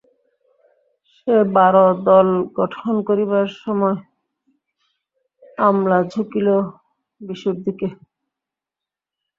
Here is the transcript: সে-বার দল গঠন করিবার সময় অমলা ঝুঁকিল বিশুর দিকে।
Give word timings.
সে-বার 1.13 1.75
দল 2.05 2.27
গঠন 2.57 2.93
করিবার 3.07 3.47
সময় 3.59 3.97
অমলা 5.61 5.99
ঝুঁকিল 6.11 6.47
বিশুর 7.21 7.55
দিকে। 7.65 7.87